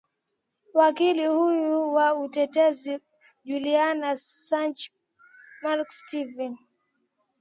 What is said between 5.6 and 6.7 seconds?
mark steven